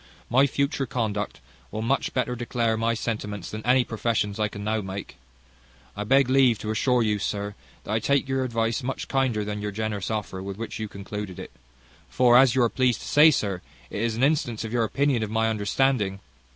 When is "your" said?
8.27-8.43, 9.61-9.69, 14.73-14.85